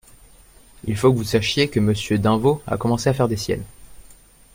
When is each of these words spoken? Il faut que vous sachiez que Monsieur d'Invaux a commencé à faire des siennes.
Il 0.85 0.97
faut 0.97 1.11
que 1.11 1.17
vous 1.17 1.23
sachiez 1.23 1.69
que 1.69 1.79
Monsieur 1.79 2.17
d'Invaux 2.17 2.63
a 2.65 2.75
commencé 2.75 3.07
à 3.11 3.13
faire 3.13 3.27
des 3.27 3.37
siennes. 3.37 3.63